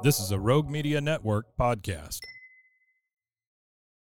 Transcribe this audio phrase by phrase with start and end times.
[0.00, 2.20] This is a Rogue Media Network podcast.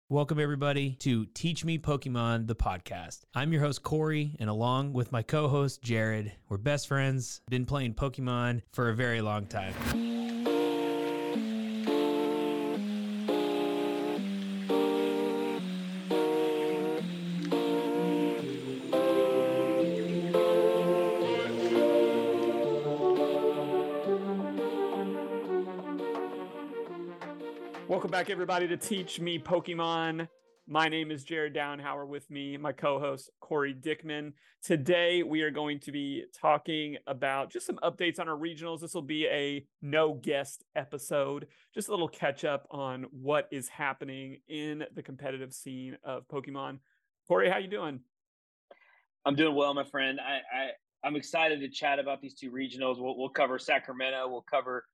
[0.08, 3.20] Welcome, everybody, to Teach Me Pokemon, the podcast.
[3.36, 7.66] I'm your host, Cory, and along with my co host, Jared, we're best friends, been
[7.66, 10.15] playing Pokemon for a very long time.
[28.16, 30.26] Back, everybody, to Teach Me Pokemon.
[30.66, 32.08] My name is Jared Downhauer.
[32.08, 34.32] With me, my co-host Cory Dickman.
[34.64, 38.80] Today, we are going to be talking about just some updates on our regionals.
[38.80, 43.68] This will be a no guest episode, just a little catch up on what is
[43.68, 46.78] happening in the competitive scene of Pokemon.
[47.28, 48.00] Cory, how you doing?
[49.26, 50.18] I'm doing well, my friend.
[50.26, 50.70] I, I
[51.04, 52.98] I'm excited to chat about these two regionals.
[52.98, 54.26] We'll, we'll cover Sacramento.
[54.26, 54.86] We'll cover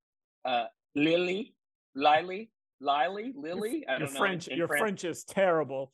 [0.44, 0.64] uh,
[0.96, 1.54] Lily,
[1.94, 2.50] Lily,
[2.82, 3.84] Lily, Lily.
[3.88, 4.18] I don't your know.
[4.18, 4.80] French, your French.
[4.80, 5.92] French is terrible.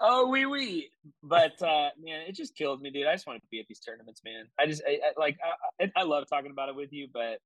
[0.00, 0.90] Oh, oui, oui.
[1.22, 3.06] But uh, man, it just killed me, dude.
[3.06, 4.44] I just want to be at these tournaments, man.
[4.58, 5.38] I just I, I, like
[5.80, 7.40] I, I love talking about it with you, but it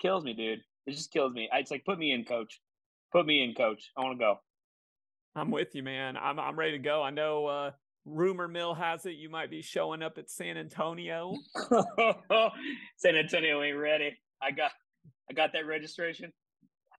[0.00, 0.60] kills me, dude.
[0.86, 1.48] It just kills me.
[1.52, 2.60] It's like put me in, coach.
[3.12, 3.90] Put me in, coach.
[3.96, 4.36] I want to go.
[5.36, 6.16] I'm with you, man.
[6.16, 7.02] I'm I'm ready to go.
[7.02, 7.70] I know uh,
[8.06, 11.34] rumor mill has it you might be showing up at San Antonio.
[12.96, 14.16] San Antonio ain't ready.
[14.42, 14.72] I got
[15.28, 16.32] I got that registration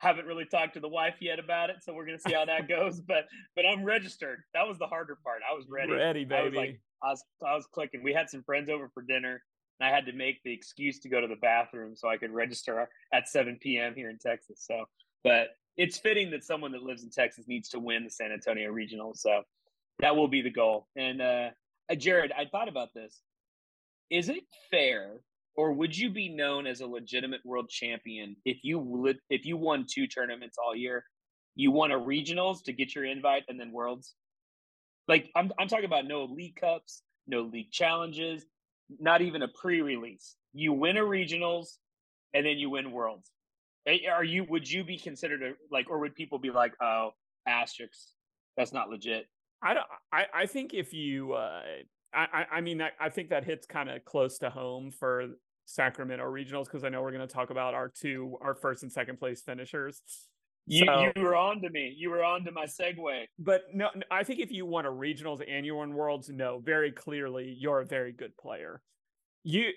[0.02, 2.68] haven't really talked to the wife yet about it, so we're gonna see how that
[2.68, 3.00] goes.
[3.08, 4.40] But but I'm registered.
[4.54, 5.42] That was the harder part.
[5.50, 5.92] I was ready.
[5.92, 6.36] Ready, baby.
[6.36, 8.04] I was like, I was I was clicking.
[8.04, 9.44] We had some friends over for dinner,
[9.80, 12.32] and I had to make the excuse to go to the bathroom so I could
[12.32, 13.94] register at 7 p.m.
[13.96, 14.66] here in Texas.
[14.68, 14.86] So,
[15.24, 18.72] but it's fitting that someone that lives in Texas needs to win the San Antonio
[18.72, 19.14] Regional.
[19.14, 19.44] So
[20.00, 20.88] that will be the goal.
[20.96, 21.50] And uh,
[21.98, 23.22] Jared, I thought about this.
[24.10, 25.22] Is it fair
[25.56, 29.86] or would you be known as a legitimate world champion if you if you won
[29.90, 31.04] two tournaments all year?
[31.56, 34.14] You won a regionals to get your invite and then worlds.
[35.08, 38.46] Like I'm I'm talking about no league cups, no league challenges,
[39.00, 40.36] not even a pre-release.
[40.54, 41.78] You win a regionals
[42.34, 43.30] and then you win worlds.
[43.88, 47.12] Are you would you be considered a like or would people be like, "Oh,
[47.48, 48.14] asterisks,
[48.56, 49.28] that's not legit."
[49.62, 51.62] I don't I I think if you uh
[52.14, 55.28] I, I mean, I, I think that hits kind of close to home for
[55.66, 58.92] Sacramento regionals because I know we're going to talk about our two, our first and
[58.92, 60.02] second place finishers.
[60.68, 61.94] You, so, you were on to me.
[61.98, 63.26] You were on to my segue.
[63.40, 66.92] But no, I think if you won a regionals and you won worlds, no, very
[66.92, 68.82] clearly you're a very good player.
[69.44, 69.70] You,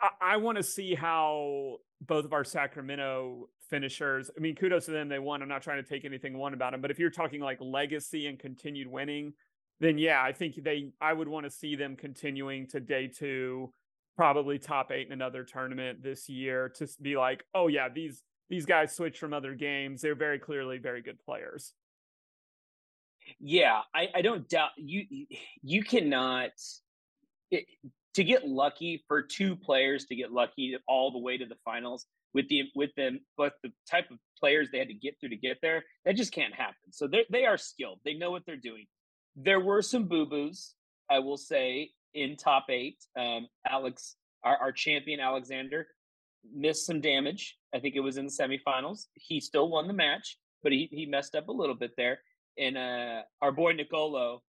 [0.00, 4.30] I, I want to see how both of our Sacramento finishers.
[4.36, 5.08] I mean, kudos to them.
[5.08, 5.42] They won.
[5.42, 8.26] I'm not trying to take anything one about them, but if you're talking like legacy
[8.26, 9.32] and continued winning,
[9.80, 13.72] then yeah, I think they I would want to see them continuing to day two,
[14.16, 18.66] probably top eight in another tournament this year to be like, oh yeah, these these
[18.66, 20.00] guys switch from other games.
[20.00, 21.72] They're very clearly very good players.
[23.40, 25.26] Yeah, I, I don't doubt you.
[25.62, 26.50] You cannot
[27.50, 27.66] it,
[28.14, 32.06] to get lucky for two players to get lucky all the way to the finals
[32.32, 35.36] with the with them, but the type of players they had to get through to
[35.36, 36.92] get there, that just can't happen.
[36.92, 38.00] So they they are skilled.
[38.04, 38.86] They know what they're doing.
[39.36, 40.74] There were some boo boos,
[41.10, 42.96] I will say, in top eight.
[43.18, 45.86] Um, Alex, our, our champion Alexander,
[46.54, 47.56] missed some damage.
[47.74, 49.06] I think it was in the semifinals.
[49.14, 52.20] He still won the match, but he, he messed up a little bit there.
[52.58, 54.42] And uh, our boy Nicolo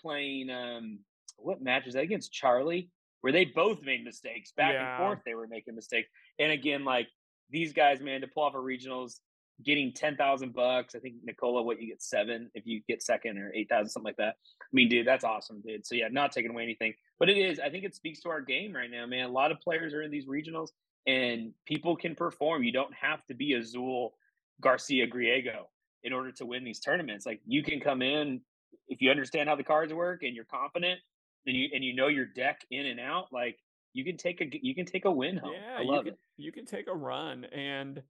[0.00, 1.00] playing um,
[1.38, 2.90] what match is that against Charlie?
[3.22, 4.96] Where they both made mistakes back yeah.
[4.96, 5.20] and forth.
[5.24, 6.08] They were making mistakes.
[6.38, 7.08] And again, like
[7.50, 9.20] these guys, man, to pull off a regionals,
[9.64, 10.94] getting 10,000 bucks.
[10.94, 14.16] I think Nicola, what you get seven if you get second or 8,000, something like
[14.16, 14.36] that.
[14.60, 15.86] I mean, dude, that's awesome, dude.
[15.86, 18.40] So yeah, not taking away anything, but it is, I think it speaks to our
[18.40, 19.26] game right now, man.
[19.26, 20.68] A lot of players are in these regionals
[21.06, 22.62] and people can perform.
[22.62, 24.14] You don't have to be Azul
[24.60, 25.66] Garcia Griego
[26.04, 27.26] in order to win these tournaments.
[27.26, 28.40] Like you can come in
[28.88, 31.00] if you understand how the cards work and you're confident,
[31.46, 33.26] and you and you know your deck in and out.
[33.32, 33.58] Like
[33.92, 35.52] you can take a you can take a win home.
[35.54, 36.18] Yeah, I you can it.
[36.36, 38.02] you can take a run, and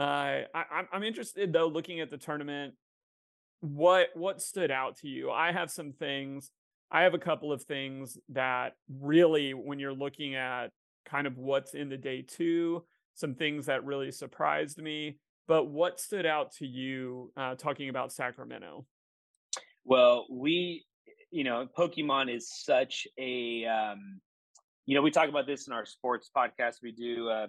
[0.00, 1.68] uh, I, I'm interested though.
[1.68, 2.74] Looking at the tournament,
[3.60, 5.30] what what stood out to you?
[5.30, 6.50] I have some things.
[6.90, 10.68] I have a couple of things that really, when you're looking at
[11.04, 15.18] kind of what's in the day two, some things that really surprised me.
[15.46, 18.86] But what stood out to you uh, talking about Sacramento?
[19.84, 20.84] Well, we,
[21.30, 24.20] you know, Pokemon is such a, um,
[24.86, 26.76] you know, we talk about this in our sports podcast.
[26.82, 27.46] We do uh,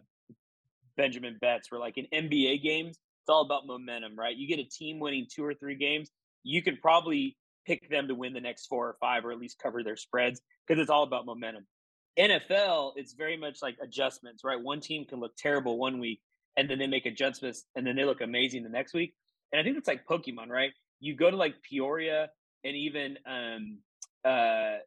[0.98, 1.70] Benjamin Betts.
[1.72, 4.36] We're like in NBA games, it's all about momentum, right?
[4.36, 6.10] You get a team winning two or three games,
[6.44, 9.60] you can probably pick them to win the next four or five, or at least
[9.62, 11.66] cover their spreads because it's all about momentum.
[12.20, 14.60] NFL, it's very much like adjustments, right?
[14.60, 16.20] One team can look terrible one week,
[16.58, 19.14] and then they make adjustments, and then they look amazing the next week.
[19.52, 20.72] And I think it's like Pokemon, right?
[21.00, 22.30] You go to like Peoria
[22.64, 23.80] and even um
[24.26, 24.78] uh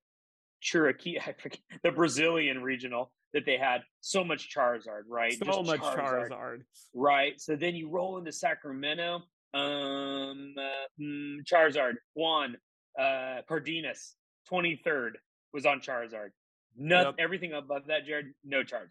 [0.62, 5.34] Chiriquí, I forget the Brazilian regional that they had so much Charizard, right?
[5.36, 6.60] So Just much Charizard.
[6.94, 7.38] right?
[7.40, 9.22] So then you roll into Sacramento,
[9.52, 12.56] um, uh, mm, Charizard, Juan,
[12.98, 14.14] uh, Cardenas,
[14.48, 15.18] twenty third
[15.52, 16.30] was on Charizard.
[16.76, 17.14] Nothing, Yep.
[17.18, 18.88] everything above that, Jared, no Charizard.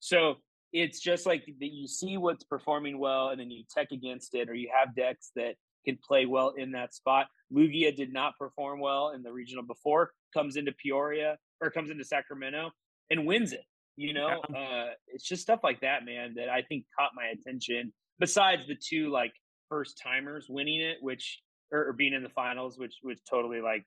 [0.00, 0.36] So
[0.72, 4.48] it's just like that you see what's performing well, and then you tech against it,
[4.48, 5.54] or you have decks that
[5.84, 7.26] can play well in that spot.
[7.52, 12.04] Lugia did not perform well in the regional before, comes into Peoria or comes into
[12.04, 12.70] Sacramento
[13.10, 13.64] and wins it.
[13.96, 17.92] You know, uh, it's just stuff like that, man, that I think caught my attention.
[18.18, 19.32] Besides the two like
[19.68, 23.84] first timers winning it, which or, or being in the finals, which was totally like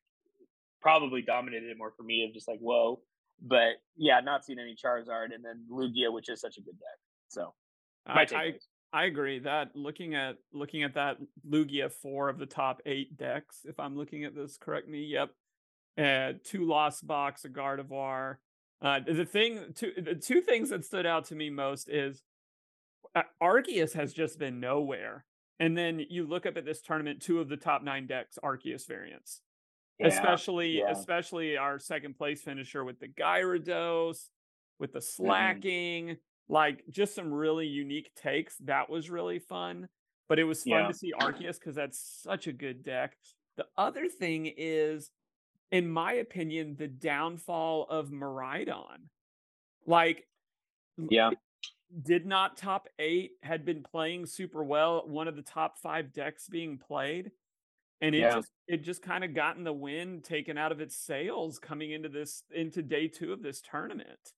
[0.81, 2.99] probably dominated it more for me of just like whoa.
[3.41, 6.99] But yeah, not seeing any Charizard and then Lugia, which is such a good deck.
[7.27, 7.53] So
[8.07, 8.37] my I, take.
[8.37, 8.53] I
[8.93, 11.17] I agree that looking at looking at that
[11.47, 15.03] Lugia four of the top eight decks, if I'm looking at this, correct me.
[15.03, 15.29] Yep,
[15.97, 18.37] uh, two Lost Box, a Gardevoir.
[18.81, 22.21] Uh, the thing, two the two things that stood out to me most is
[23.15, 25.25] uh, Arceus has just been nowhere,
[25.59, 28.85] and then you look up at this tournament, two of the top nine decks Arceus
[28.87, 29.41] variants,
[29.99, 30.91] Yeah, especially yeah.
[30.91, 34.29] especially our second place finisher with the Gyarados,
[34.79, 35.23] with the Mm-hmm.
[35.25, 36.17] slacking
[36.49, 38.55] like just some really unique takes.
[38.59, 39.89] That was really fun.
[40.29, 40.87] But it was fun Yeah.
[40.87, 43.17] to see Arceus because that's such a good deck.
[43.57, 45.09] The other thing is,
[45.71, 49.09] in my opinion, the downfall of Miraidon.
[49.85, 50.27] Like,
[50.97, 51.31] Yeah.
[52.03, 56.47] did not top eight, had been playing super well, one of the top five decks
[56.49, 57.31] being played.
[58.01, 58.35] And it Yeah.
[58.35, 62.09] just it just kind of gotten the wind taken out of its sails coming into
[62.09, 64.33] this into day two of this tournament.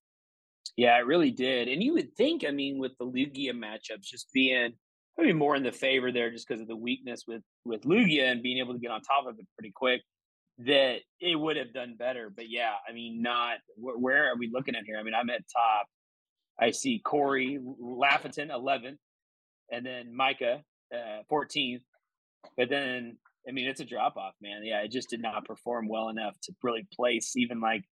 [0.77, 1.67] Yeah, it really did.
[1.67, 4.73] And you would think, I mean, with the Lugia matchups just being
[5.17, 8.41] maybe more in the favor there just because of the weakness with with Lugia and
[8.41, 10.01] being able to get on top of it pretty quick,
[10.59, 12.31] that it would have done better.
[12.33, 14.97] But yeah, I mean, not where, where are we looking at here?
[14.97, 15.87] I mean, I'm at top.
[16.59, 18.97] I see Corey Lafferton 11th,
[19.71, 20.61] and then Micah
[20.93, 21.81] uh, 14th.
[22.57, 23.17] But then,
[23.47, 24.61] I mean, it's a drop off, man.
[24.63, 27.85] Yeah, it just did not perform well enough to really place even like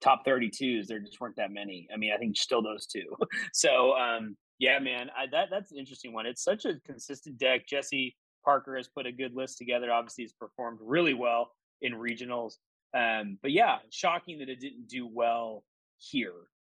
[0.00, 0.86] top 32s.
[0.86, 1.88] There just weren't that many.
[1.92, 3.16] I mean, I think still those two.
[3.52, 6.26] so, um, yeah, man, I, that that's an interesting one.
[6.26, 7.66] It's such a consistent deck.
[7.66, 9.90] Jesse Parker has put a good list together.
[9.90, 11.50] Obviously, he's performed really well
[11.84, 12.54] in regionals.
[12.94, 15.64] Um, but yeah, shocking that it didn't do well
[15.98, 16.32] here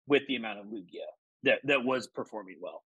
[0.07, 1.07] with the amount of Lugia
[1.43, 2.85] that that was performing well.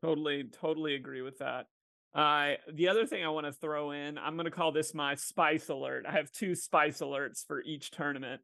[0.00, 1.66] Totally, totally agree with that.
[2.14, 5.14] Uh, the other thing I want to throw in, I'm going to call this my
[5.14, 6.04] spice alert.
[6.08, 8.40] I have two spice alerts for each tournament.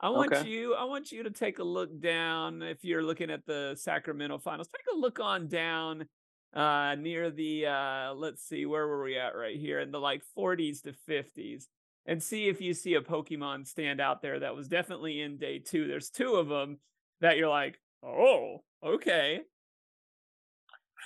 [0.00, 0.48] I want Okay.
[0.48, 2.62] you, I want you to take a look down.
[2.62, 6.06] If you're looking at the Sacramento finals, take a look on down
[6.54, 10.22] uh near the uh let's see where were we at right here in the like
[10.36, 11.64] 40s to 50s
[12.08, 15.60] and see if you see a pokemon stand out there that was definitely in day
[15.60, 16.78] 2 there's two of them
[17.20, 19.42] that you're like oh okay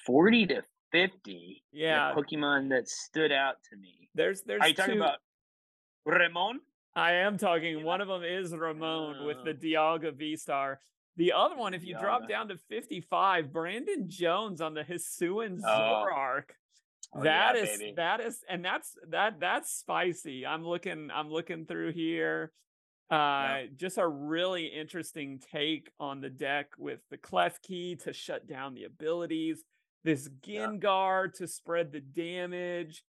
[0.07, 1.63] 40 to 50.
[1.73, 2.13] the Yeah.
[2.15, 4.09] Pokemon that stood out to me.
[4.15, 5.19] there's there's Are you talking about
[6.05, 6.61] Ramon?
[6.95, 7.79] I am talking.
[7.79, 7.85] Yeah.
[7.85, 9.55] One of them is Ramon with the Oh.
[9.99, 10.81] Dialga V Star.
[11.17, 15.61] The other one, if you drop down to 55, Brandon Jones on the Hisuian.
[15.61, 16.45] Zoroark.
[16.51, 16.55] Oh,
[17.15, 17.93] That yeah, is baby.
[17.97, 20.47] that is and that's that that's spicy.
[20.47, 22.53] I'm looking I'm looking through here.
[23.11, 28.75] Uh just a really interesting take on the deck with the Klefki to shut down
[28.75, 29.63] the abilities,
[30.05, 30.67] this Yeah.
[30.69, 33.05] Gengar to spread the damage,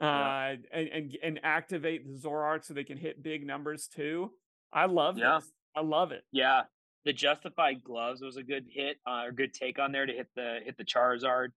[0.00, 0.54] uh Yeah.
[0.72, 4.30] and, and and activate the Zoroark so they can hit big numbers too.
[4.72, 5.38] I love Yeah.
[5.40, 5.50] this.
[5.74, 6.24] I love it.
[6.32, 6.62] Yeah.
[7.06, 10.28] the justified gloves was a good hit uh, or good take on there to hit
[10.36, 11.48] the hit the Charizard.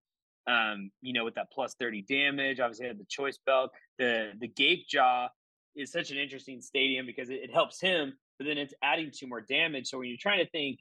[0.46, 3.72] Um, you know, with that plus 30 damage, obviously had the choice belt.
[3.98, 5.30] The the gape jaw
[5.76, 9.28] is such an interesting stadium because it, it helps him, but then it's adding two
[9.28, 9.88] more damage.
[9.88, 10.80] So when you're trying to think,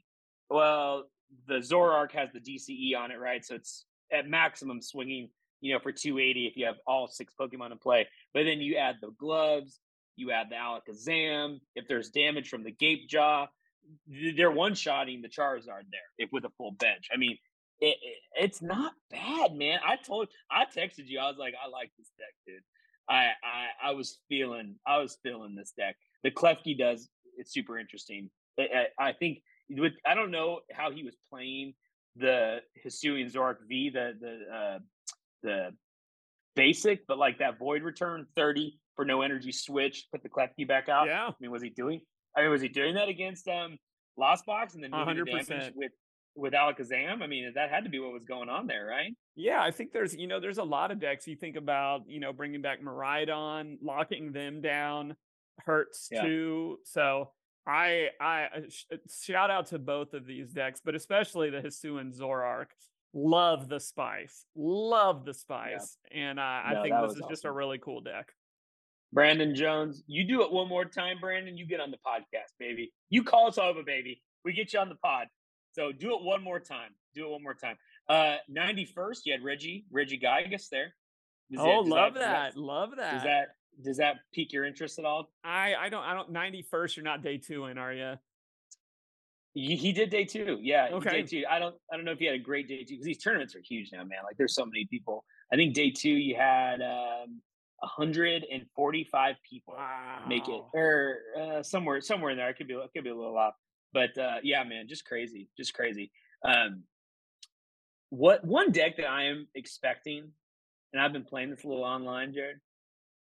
[0.49, 1.05] well,
[1.47, 3.43] the Zoroark has the DCE on it, right?
[3.43, 5.29] So it's at maximum swinging,
[5.61, 8.07] you know, for 280 if you have all six Pokemon in play.
[8.33, 9.79] But then you add the gloves,
[10.15, 11.59] you add the Alakazam.
[11.75, 13.47] If there's damage from the Gape Jaw,
[14.07, 17.09] they're one shotting the Charizard there if with a full bench.
[17.13, 17.37] I mean,
[17.83, 19.79] it, it, it's not bad, man.
[19.85, 22.63] I told, I texted you, I was like, I like this deck, dude.
[23.09, 25.97] I, I, I was feeling, I was feeling this deck.
[26.23, 28.29] The Klefki does, it's super interesting.
[28.57, 31.73] I, I think with, I don't know how he was playing
[32.15, 34.79] the Hisuian Zoroark V, the the uh,
[35.41, 35.69] the
[36.55, 40.89] basic, but like that void return 30 for no energy switch, put the Klefki back
[40.89, 41.07] out.
[41.07, 41.27] Yeah.
[41.27, 42.01] I mean, was he doing
[42.37, 43.77] I mean, was he doing that against um
[44.17, 45.25] Lost Box and then the 100%.
[45.25, 45.91] damage with
[46.35, 47.21] with Alakazam?
[47.21, 49.13] I mean, that had to be what was going on there, right?
[49.35, 52.19] Yeah, I think there's you know there's a lot of decks you think about you
[52.19, 55.15] know bringing back Miraidon, locking them down
[55.59, 56.21] hurts Yeah.
[56.23, 56.77] too.
[56.85, 57.31] So
[57.67, 61.61] I I uh, sh- uh, shout out to both of these decks, but especially the
[61.61, 62.67] Hisuian Zoroark.
[63.15, 67.77] Love the spice, love the spice, and uh, I think this is just a really
[67.77, 68.31] cool deck.
[69.11, 71.55] Brandon Jones, you do it one more time, Brandon.
[71.55, 72.91] You get on the podcast, baby.
[73.11, 74.19] You call us over, baby.
[74.43, 75.27] We get you on the pod.
[75.73, 76.91] So do it one more time.
[77.13, 77.77] Do it one more time.
[78.07, 80.95] Uh, 91st, you had Reggie, Regigigas there.
[81.51, 83.11] Does oh, love does that, love that.
[83.11, 83.47] Does that
[83.83, 85.29] does that pique your interest at all?
[85.43, 86.95] I I don't I don't ninety first.
[86.95, 88.13] You're not day two in, are you?
[89.53, 90.57] He, he did day two.
[90.61, 91.21] Yeah, Okay.
[91.21, 91.43] day two.
[91.49, 93.55] I don't I don't know if he had a great day two because these tournaments
[93.55, 94.19] are huge now, man.
[94.23, 95.25] Like there's so many people.
[95.51, 97.41] I think day two you had um
[97.79, 99.75] 145 people
[100.27, 102.47] make it or uh, somewhere somewhere in there.
[102.47, 103.53] I could be it could be a little off,
[103.93, 106.11] but uh, yeah, man, just crazy, just crazy.
[106.43, 106.83] Um,
[108.09, 110.31] what one deck that I am expecting,
[110.91, 112.57] and I've been playing this a little online, Jared.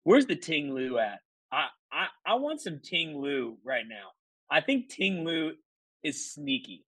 [0.04, 1.20] Where's the Ting-Lu at?
[1.52, 4.10] I I I want some Ting-Lu right now.
[4.50, 5.52] I think Ting-Lu
[6.04, 6.84] is sneaky.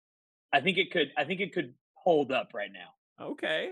[0.53, 1.13] I think it could.
[1.17, 3.25] I think it could hold up right now.
[3.25, 3.71] Okay.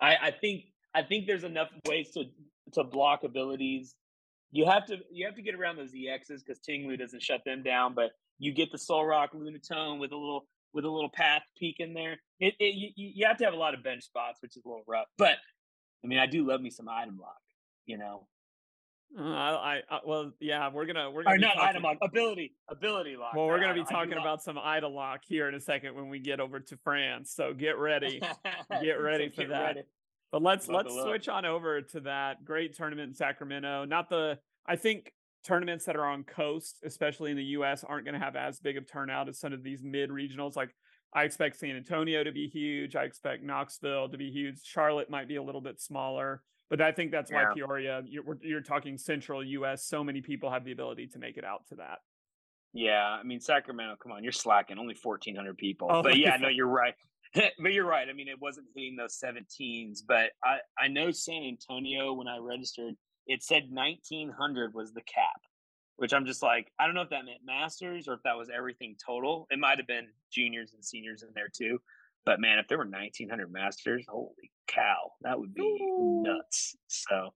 [0.00, 0.64] I, I think
[0.94, 2.24] I think there's enough ways to
[2.72, 3.94] to block abilities.
[4.52, 7.62] You have to you have to get around those EXs because Ting-Lu doesn't shut them
[7.62, 8.10] down, but
[8.40, 12.16] you get the Solrock Lunatone with a little with a little path peak in there.
[12.40, 14.68] It, it you, you have to have a lot of bench spots, which is a
[14.68, 15.06] little rough.
[15.18, 15.36] But
[16.02, 17.36] I mean, I do love me some item lock.
[17.86, 18.26] You know,
[19.18, 23.16] Uh, I, I well yeah we're gonna we're gonna not talking, item lock, ability ability
[23.16, 23.34] lock.
[23.34, 25.60] well we're gonna be item- I do talking about some item lock here in a
[25.60, 27.32] second when we get over to France.
[27.34, 28.20] So get ready.
[28.82, 29.62] Get ready So for get that.
[29.66, 29.82] ready.
[30.32, 33.84] But let's let's switch on over to that great tournament in Sacramento.
[33.86, 35.12] Not the I think
[35.44, 38.76] tournaments that are on coast, especially in the US, aren't going to have as big
[38.76, 40.56] of turnout as some of these mid regionals.
[40.56, 40.70] Like
[41.14, 42.96] I expect San Antonio to be huge.
[42.96, 44.60] I expect Knoxville to be huge.
[44.64, 47.52] Charlotte might be a little bit smaller, but I think that's why Yeah.
[47.54, 48.02] Peoria.
[48.06, 49.84] You're, you're talking central US.
[49.86, 51.98] So many people have the ability to make it out to that.
[52.72, 53.96] Yeah, I mean Sacramento.
[54.00, 54.78] Come on, you're slacking.
[54.78, 55.88] Only fourteen hundred people.
[55.90, 56.54] Oh but yeah, no, God.
[56.54, 56.94] you're right.
[57.34, 58.08] but you're right.
[58.08, 60.00] I mean, it wasn't hitting those 17s.
[60.06, 62.94] But I I know San Antonio when I registered,
[63.30, 65.40] it said 1900 was the cap,
[65.96, 68.50] which I'm just like, I don't know if that meant masters or if that was
[68.54, 69.46] everything total.
[69.52, 71.78] It might have been juniors and seniors in there too.
[72.26, 76.22] But man, if there were 1900 masters, holy cow, that would be Ooh.
[76.24, 76.74] nuts.
[76.88, 77.32] So,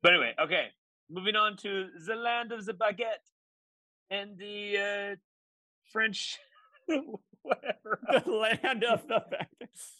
[0.00, 0.68] but anyway, okay,
[1.10, 3.26] moving on to the land of the baguette
[4.10, 5.16] and the uh,
[5.92, 6.38] French,
[7.42, 7.98] whatever.
[8.24, 9.90] the land of the baguette.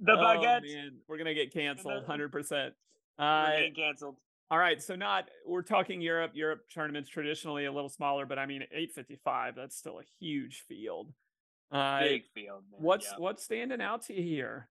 [0.00, 0.62] The Oh, baguette.
[0.62, 2.74] man, we're gonna get canceled, hundred percent.
[3.18, 4.16] We're Uh, getting canceled.
[4.52, 6.32] All right, so not we're talking Europe.
[6.34, 9.54] Europe tournaments traditionally a little smaller, but I mean, eight fifty five.
[9.56, 11.10] That's still a huge field.
[11.72, 12.64] Uh, Big field.
[12.70, 12.82] Man.
[12.82, 13.16] what's yeah.
[13.16, 14.68] what's standing out to you here?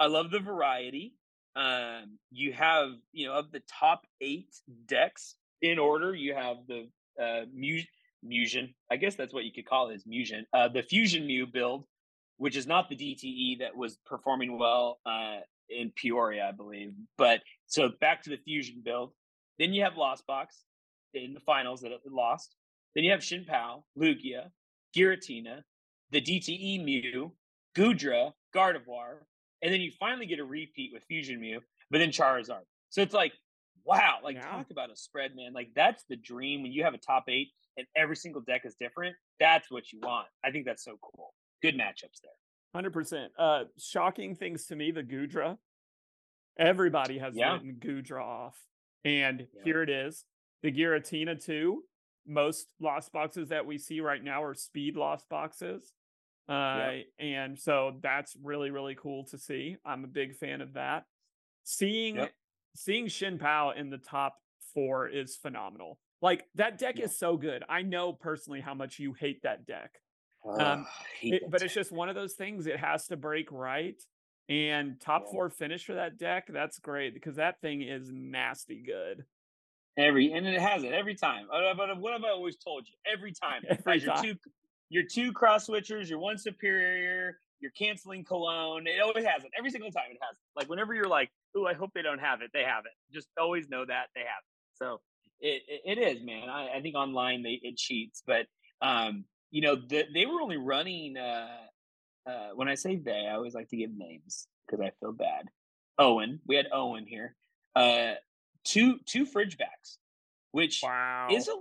[0.00, 1.14] I love the variety.
[1.54, 6.88] Um, you have, you know, of the top eight decks in order, you have the
[7.22, 7.82] uh, Mu-
[8.24, 8.74] Musion.
[8.90, 10.46] I guess that's what you could call it, is Musion.
[10.52, 11.84] Uh, the Fusion Mew build,
[12.38, 15.40] which is not the DTE that was performing well uh,
[15.70, 16.92] in Peoria, I believe.
[17.16, 19.12] But so back to the Fusion build.
[19.58, 20.64] Then you have Lost Box
[21.14, 22.56] in the finals that it lost.
[22.94, 24.50] Then you have Chien-Pao, Lugia,
[24.96, 25.62] Giratina,
[26.10, 27.32] the DTE Mew,
[27.76, 29.18] Goodra, Gardevoir,
[29.62, 31.60] and then you finally get a repeat with Fusion Mew,
[31.90, 32.64] but then Charizard.
[32.88, 33.32] So it's like,
[33.84, 34.50] wow, like Yeah.
[34.50, 35.52] talk about a spread, man.
[35.52, 38.74] Like that's the dream when you have a top eight and every single deck is
[38.80, 39.14] different.
[39.38, 40.26] That's what you want.
[40.44, 41.34] I think that's so cool.
[41.62, 42.32] Good matchups there.
[42.74, 43.32] Hundred percent.
[43.38, 44.90] Uh, shocking things to me.
[44.90, 45.58] The Goodra.
[46.58, 47.54] Everybody has Yeah.
[47.54, 48.66] written Goodra off,
[49.04, 49.62] and Yeah.
[49.64, 50.24] here it is.
[50.62, 51.84] The Giratina too.
[52.26, 55.94] most lost boxes that we see right now are speed lost boxes.
[56.48, 57.06] Uh, yep.
[57.18, 59.78] and so that's really, really cool to see.
[59.84, 61.06] I'm a big fan of that.
[61.64, 62.32] Seeing yep.
[62.76, 64.36] seeing Chien-Pao in the top
[64.74, 65.98] four is phenomenal.
[66.20, 67.64] Like that deck is so good.
[67.68, 70.02] I know personally how much you hate that deck.
[70.44, 70.86] Um,
[71.22, 72.66] it, but it's just one of those things.
[72.66, 74.00] It has to break right.
[74.48, 75.32] And top yeah.
[75.32, 79.24] four finish for that deck, that's great because that thing is nasty good.
[79.96, 81.46] Every and it has it every time.
[81.50, 82.94] But what have I always told you?
[83.10, 84.24] Every time, every time.
[84.24, 84.38] Your two,
[84.88, 88.86] your two cross switchers, your one superior, you're canceling cologne.
[88.86, 89.50] It always has it.
[89.56, 90.42] Every single time it has it.
[90.56, 92.92] Like whenever you're like, "Ooh, I hope they don't have it," they have it.
[93.12, 94.76] Just always know that they have it.
[94.82, 95.00] So
[95.40, 96.48] it it, it is, man.
[96.48, 98.46] I, I think online they it cheats, but
[98.82, 101.16] um, you know, the, they were only running.
[101.16, 101.48] Uh,
[102.26, 105.48] uh, when I say they, I always like to give names because I feel bad.
[105.98, 107.34] Owen, we had Owen here.
[107.74, 108.14] Uh,
[108.64, 109.98] two two Frigibax,
[110.52, 111.28] which wow.
[111.30, 111.56] is a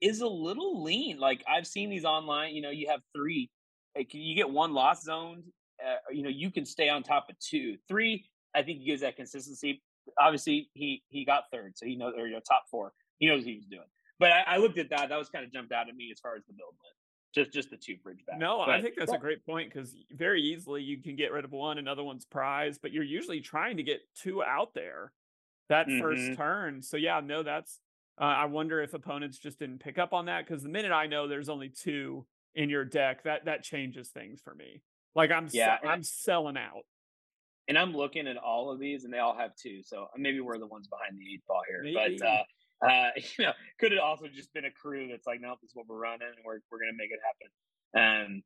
[0.00, 1.18] is a little lean.
[1.18, 2.54] Like I've seen these online.
[2.54, 3.50] You know, you have three.
[3.96, 5.44] Like you get one loss zoned.
[5.84, 7.76] Uh, you know, you can stay on top of two.
[7.88, 9.82] Three, I think he gives that consistency.
[10.18, 12.92] Obviously, he he got third, so he knows or you know, top four.
[13.18, 13.86] He knows what he was doing.
[14.18, 15.08] But I, I, looked at that.
[15.08, 16.94] That was kind of jumped out at me as far as the build went.
[17.32, 18.18] Just just the two bridge.
[18.36, 21.44] No, but, I think that's a great point because very easily you can get rid
[21.44, 25.12] of one, another one's prize, but you're usually trying to get two out there
[25.68, 26.00] that mm-hmm.
[26.00, 26.82] first turn.
[26.82, 27.78] So yeah, no, that's.
[28.20, 31.06] Uh, I wonder if opponents just didn't pick up on that because the minute I
[31.06, 34.82] know there's only two in your deck, that that changes things for me.
[35.14, 36.84] Like I'm yeah, se- I'm selling out.
[37.68, 39.82] And I'm looking at all of these, and they all have two.
[39.84, 41.82] So uh, maybe we're the ones behind the eight ball here.
[41.84, 42.18] Maybe.
[42.18, 42.42] But uh,
[42.82, 45.74] uh, you know, could have also just been a crew that's like, no, this is
[45.74, 47.50] what we're running, and we're we're gonna make it happen.
[47.92, 48.42] Um,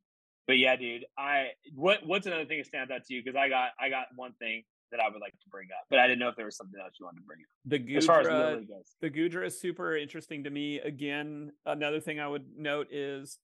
[0.46, 3.22] but yeah, dude, I what what's another thing that stands out to you?
[3.24, 5.98] Because I got I got one thing that I would like to bring up, but
[5.98, 7.46] I didn't know if there was something else you wanted to bring up.
[7.64, 10.80] The Goodra, as far as goes, the Goodra is super interesting to me.
[10.80, 13.38] Again, another thing I would note is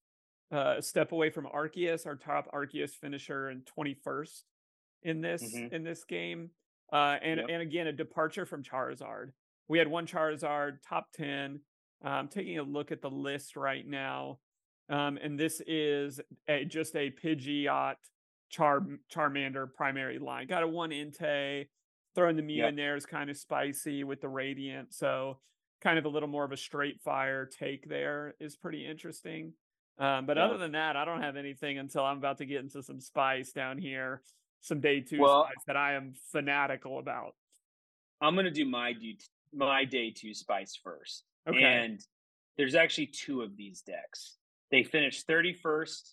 [0.53, 4.45] uh, step away from Arceus, our top Arceus finisher and twenty first
[5.03, 5.75] in this mm-hmm.
[5.75, 6.51] in this game,
[6.93, 7.49] uh, and yep.
[7.51, 9.33] and again a departure from Charizard.
[9.71, 11.61] We had one Charizard top ten.
[12.03, 14.41] I'm taking a look at the list right now.
[14.89, 17.95] Um, and this is a, just a Pidgeot
[18.51, 18.81] Char
[19.15, 20.49] Charmander primary line.
[20.49, 21.69] Got a one Entei.
[22.17, 22.71] Throwing the Mew yep.
[22.71, 24.93] in there is kind of spicy with the Radiant.
[24.93, 25.39] So
[25.81, 29.53] kind of a little more of a straight fire take there is pretty interesting.
[30.01, 30.47] Um, but yep.
[30.47, 33.53] other than that, I don't have anything until I'm about to get into some spice
[33.53, 34.23] down here,
[34.63, 37.37] some day two well, spice that I am fanatical about.
[38.21, 38.93] I'm gonna do my
[39.55, 41.25] my day two spice first.
[41.49, 41.63] Okay.
[41.63, 42.01] And
[42.57, 44.37] there's actually two of these decks.
[44.71, 46.11] They finished 31st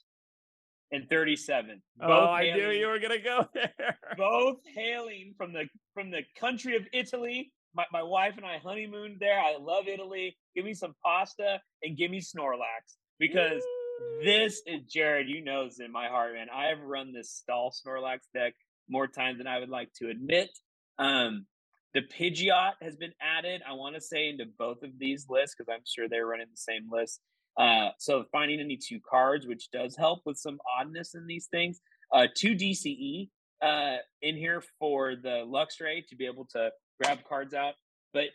[0.92, 1.82] and 37.
[2.02, 3.98] oh, I knew you were gonna go there.
[4.18, 7.52] both hailing from the from the country of Italy.
[7.76, 9.40] My, my wife and I honeymooned there.
[9.40, 10.36] I love Italy.
[10.56, 14.24] Give me some pasta and give me Snorlax because Woo!
[14.26, 15.30] this is Jared.
[15.30, 16.48] You know this in my heart, man.
[16.52, 18.54] I have run this stall Snorlax deck
[18.90, 20.50] more times than I would like to admit.
[20.98, 21.46] Um,
[21.94, 23.62] the Pidgeot has been added.
[23.68, 26.58] I want to say into both of these lists because I'm sure they're running the
[26.58, 27.22] same list.
[27.58, 31.80] Uh, so finding any two cards, which does help with some oddness in these things.
[32.14, 33.30] Uh, two DCE
[33.62, 36.70] uh, in here for the Luxray to be able to
[37.02, 37.74] grab cards out.
[38.14, 38.26] But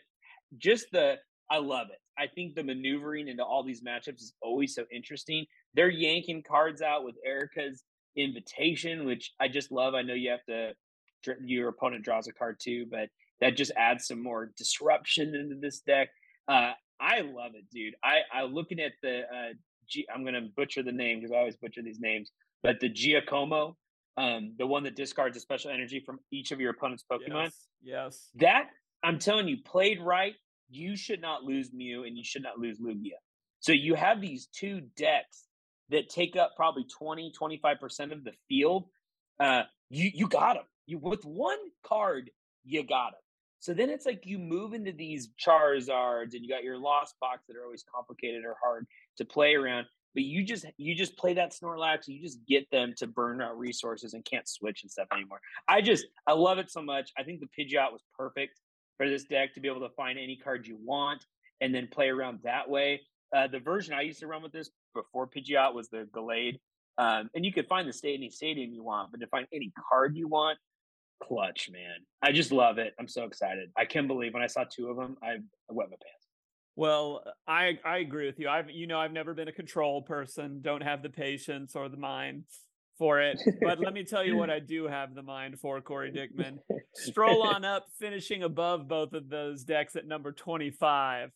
[0.57, 1.15] just the,
[1.49, 1.99] I love it.
[2.17, 5.45] I think the maneuvering into all these matchups is always so interesting.
[5.73, 7.83] They're yanking cards out with Erica's
[8.15, 9.95] invitation, which I just love.
[9.95, 10.73] I know you have to,
[11.43, 13.09] your opponent draws a card too, but
[13.41, 16.09] that just adds some more disruption into this deck.
[16.47, 17.95] Uh, I love it, dude.
[18.03, 19.53] I I looking at the uh,
[19.89, 23.75] G, I'm gonna butcher the name because I always butcher these names, but the Giacomo,
[24.17, 27.45] um, the one that discards a special energy from each of your opponent's Pokemon.
[27.45, 27.67] Yes.
[27.81, 28.29] yes.
[28.35, 28.69] That
[29.03, 30.33] I'm telling you, played right,
[30.69, 33.19] you should not lose Mew and you should not lose Lugia.
[33.59, 35.45] So you have these two decks
[35.89, 38.85] that take up probably 20, 25% of the field.
[39.39, 40.65] Uh, you you got them.
[40.85, 42.29] You with one card,
[42.65, 43.21] you got them.
[43.63, 47.45] So then it's like you move into these Charizards and you got your Lost Box
[47.47, 49.85] that are always complicated or hard to play around.
[50.13, 53.41] But you just you just play that Snorlax, and you just get them to burn
[53.41, 55.39] out resources and can't switch and stuff anymore.
[55.65, 57.11] I just I love it so much.
[57.17, 58.59] I think the Pidgeot was perfect
[58.97, 61.23] for this deck to be able to find any card you want
[61.61, 62.99] and then play around that way.
[63.33, 66.59] Uh, the version I used to run with this before Pidgeot was the Gallade.
[66.97, 69.71] Um, and you could find the state any stadium you want, but to find any
[69.89, 70.59] card you want,
[71.27, 71.95] clutch, man.
[72.21, 72.93] I just love it.
[72.99, 73.69] I'm so excited.
[73.77, 75.37] I can't believe when I saw two of them, I, I
[75.69, 76.27] wet my pants.
[76.75, 78.49] Well, I I agree with you.
[78.49, 80.61] I've you know I've never been a control person.
[80.61, 82.45] Don't have the patience or the mind
[82.97, 83.39] for it.
[83.61, 86.57] But let me tell you what I do have the mind for, Cory Dickman.
[86.95, 91.29] Stroll on up, finishing above both of those decks at number 25.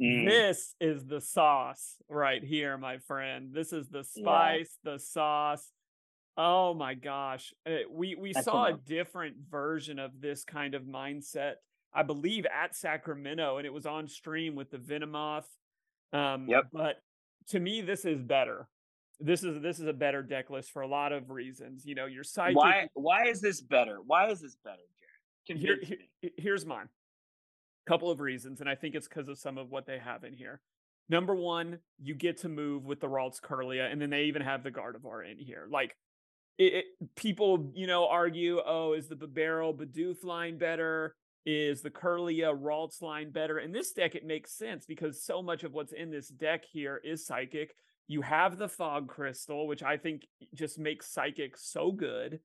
[0.00, 0.26] Mm.
[0.26, 3.50] This is the sauce right here, my friend.
[3.52, 4.22] This is the Yeah.
[4.22, 5.70] spice, the sauce.
[6.40, 7.52] Oh my gosh.
[7.66, 11.54] Uh, we we I saw a different version of this kind of mindset,
[11.92, 15.46] I believe, at Sacramento, and it was on stream with the Venomoth.
[16.12, 16.68] Um, Yep.
[16.72, 17.02] But
[17.48, 18.68] to me, this is better.
[19.20, 21.84] This is this is a better deck list for a lot of reasons.
[21.84, 22.54] You know, your side.
[22.54, 22.88] Why?
[22.94, 23.98] Why is this better?
[24.06, 24.82] Why is this better,
[25.48, 25.60] Jared?
[25.60, 26.88] Here- here- here's mine.
[27.86, 30.34] Couple of reasons, and I think it's because of some of what they have in
[30.34, 30.60] here.
[31.08, 34.62] Number one, you get to move with the Ralts Kirlia, and then they even have
[34.62, 35.66] the Gardevoir in here.
[35.70, 35.96] Like,
[36.58, 36.84] it, it-
[37.16, 41.14] people, you know, argue, oh, is the Bibarel Bidoof line better?
[41.46, 43.58] Is the Kirlia Ralts line better?
[43.58, 47.00] In this deck, it makes sense because so much of what's in this deck here
[47.02, 47.74] is psychic.
[48.06, 52.40] You have the Fog Crystal, which I think just makes psychic so good.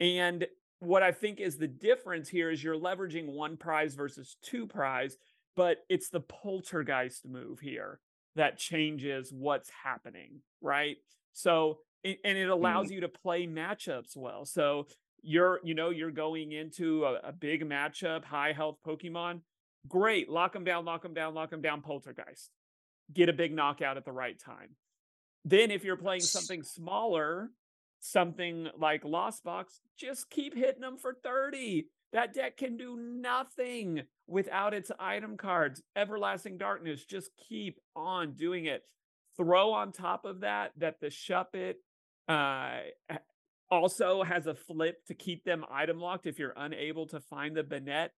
[0.00, 0.46] And
[0.80, 5.16] what I think is the difference here is you're leveraging one prize versus two prize,
[5.56, 8.00] but it's the poltergeist move here
[8.36, 10.96] that changes what's happening, right?
[11.32, 11.80] So
[12.24, 12.94] and it allows mm-hmm.
[12.94, 14.44] you to play matchups well.
[14.44, 14.86] So
[15.22, 19.40] you're, you know, you're going into a, a big matchup, high health Pokemon.
[19.86, 22.50] Great, lock them down, lock them down, lock them down, poltergeist.
[23.12, 24.70] Get a big knockout at the right time.
[25.44, 27.50] Then if you're playing something smaller,
[28.00, 31.86] something like Lost Box, just keep hitting them for 30.
[32.12, 35.82] That deck can do nothing without its item cards.
[35.96, 38.82] Everlasting Darkness, just keep on doing it.
[39.36, 41.74] Throw on top of that that the Shuppet
[42.28, 42.80] uh,
[43.70, 47.62] also has a flip to keep them item locked if you're unable to find the
[47.62, 48.10] Banette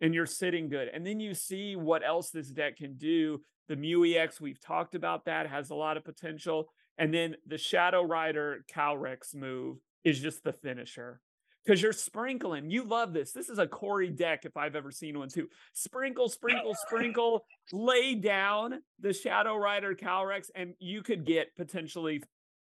[0.00, 0.88] and you're sitting good.
[0.92, 3.40] And then you see what else this deck can do.
[3.68, 6.68] The Mew EX, we've talked about that, has a lot of potential.
[6.98, 11.20] And then the Shadow Rider Calyrex move is just the finisher.
[11.64, 12.70] Because you're sprinkling.
[12.70, 13.30] You love this.
[13.30, 15.46] This is a Cory deck if I've ever seen one too.
[15.72, 22.20] Sprinkle, sprinkle, sprinkle, lay down the Shadow Rider Calyrex, and you could get potentially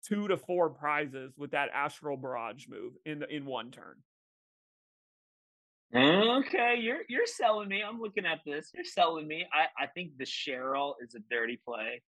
[0.08, 3.96] two to four prizes with that Astral Barrage move in the, in one turn.
[5.94, 7.82] Okay, you're you're selling me.
[7.82, 8.72] I'm looking at this.
[8.74, 9.46] You're selling me.
[9.54, 12.02] I, I think the Cheryl is a dirty play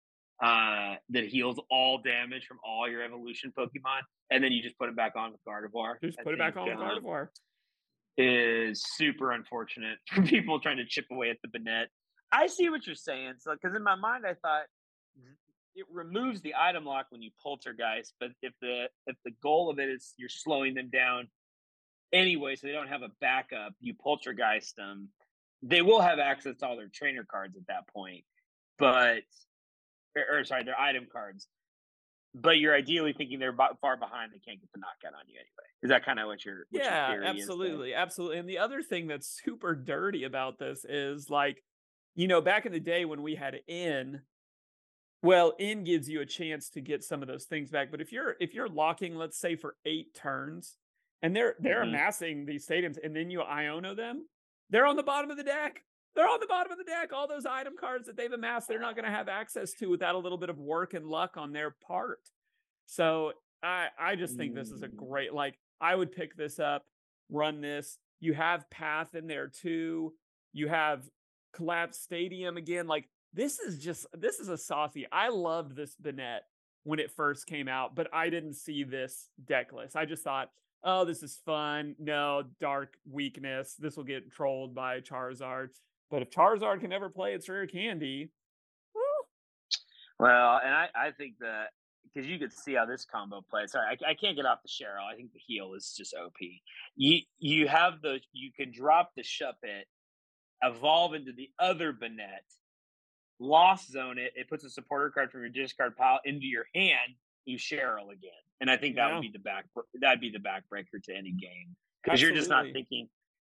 [0.42, 4.88] uh, that heals all damage from all your evolution Pokemon, and then you just put
[4.88, 5.94] it back on with Gardevoir.
[6.02, 7.28] Just I put it back on with Gardevoir.
[8.18, 11.86] Is super unfortunate for people trying to chip away at the Banette.
[12.32, 13.34] I see what you're saying.
[13.38, 14.64] So, because in my mind, I thought
[15.76, 19.78] it removes the item lock when you poltergeist, but if the if the goal of
[19.78, 21.28] it is you're slowing them down
[22.12, 25.10] anyway, so they don't have a backup, you poltergeist them.
[25.62, 28.24] They will have access to all their trainer cards at that point,
[28.78, 29.22] but
[30.16, 31.46] or, or sorry, their item cards.
[32.34, 35.68] But you're ideally thinking they're far behind; they can't get the knockout on you anyway.
[35.82, 38.38] Is that kind of what your what your Yeah, is absolutely, absolutely.
[38.38, 41.62] And the other thing that's super dirty about this is like,
[42.14, 44.20] you know, back in the day when we had in,
[45.22, 47.90] well, in gives you a chance to get some of those things back.
[47.90, 50.76] But if you're if you're locking, let's say for eight turns,
[51.22, 51.88] and they're they're Mhm.
[51.88, 54.28] amassing these stadiums, and then you Iono them,
[54.70, 55.84] they're on the bottom of the deck.
[56.14, 57.12] They're on the bottom of the deck.
[57.12, 60.14] All those item cards that they've amassed, they're not going to have access to without
[60.14, 62.20] a little bit of work and luck on their part.
[62.86, 64.96] So I I just think this is a Mm.
[64.96, 66.86] great like I would pick this up,
[67.28, 67.98] run this.
[68.20, 70.16] You have Path in there too.
[70.52, 71.10] You have
[71.52, 72.86] Collapse Stadium again.
[72.86, 75.06] Like this is just this is a saucy.
[75.12, 76.40] I loved this Banette
[76.84, 79.94] when it first came out, but I didn't see this deck list.
[79.94, 80.50] I just thought,
[80.82, 81.94] oh, this is fun.
[81.98, 83.74] No, dark weakness.
[83.78, 85.68] This will get trolled by Charizard.
[86.10, 88.30] But if Charizard can never play its rare candy,
[90.18, 91.66] Well, and I, I think that
[92.04, 93.72] because you could see how this combo plays.
[93.72, 95.04] Sorry, I, I can't get off the Cheryl.
[95.12, 96.36] I think the heel is just OP.
[96.96, 99.82] You you have the you can drop the Shuppet,
[100.62, 102.46] evolve into the other Banette,
[103.38, 104.32] lost zone it.
[104.36, 107.14] It puts a supporter card from your discard pile into your hand.
[107.44, 109.14] You Cheryl again, and I think that Yeah.
[109.14, 112.66] would be the back that'd be the backbreaker to any game because you're just not
[112.72, 113.08] thinking.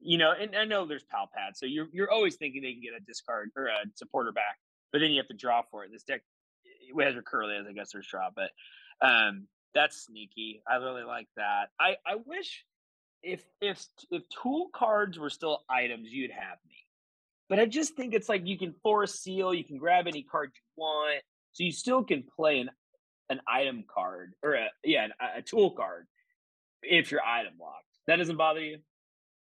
[0.00, 2.82] You know, and I know there's pal pad, so you're you're always thinking they can
[2.82, 4.58] get a discard or a supporter back,
[4.92, 5.90] but then you have to draw for it.
[5.90, 6.22] This deck
[6.64, 8.50] it has curly as I guess there's draw, but
[9.00, 10.62] um that's sneaky.
[10.66, 11.70] I really like that.
[11.80, 12.64] I I wish
[13.22, 16.76] if if if tool cards were still items, you'd have me.
[17.48, 20.50] But I just think it's like you can Forest Seal, you can grab any card
[20.54, 22.70] you want, so you still can play an
[23.30, 26.06] an item card or a yeah an, a tool card
[26.82, 27.84] if you're item locked.
[28.06, 28.78] That doesn't bother you.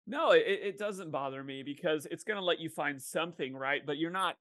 [0.07, 3.85] No, it, it doesn't bother me because it's going to let you find something, right?
[3.85, 4.35] But you're not.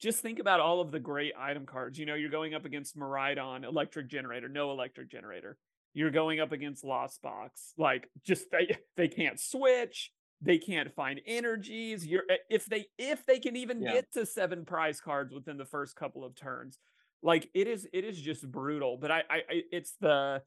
[0.00, 1.98] Just think about all of the great item cards.
[1.98, 5.56] You know, you're going up against Miraidon, Electric Generator, no Electric Generator.
[5.94, 7.72] You're going up against Lost Box.
[7.76, 10.10] Like, just they they can't switch.
[10.42, 12.06] They can't find energies.
[12.06, 13.92] You're eh, if they if they can even Yeah.
[13.92, 16.78] get to seven prize cards within the first couple of turns,
[17.22, 18.96] like it is it is just brutal.
[18.98, 20.42] But I I, I it's the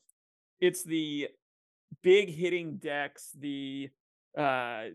[0.60, 1.30] it's the
[2.04, 3.90] big hitting decks, the
[4.38, 4.86] uh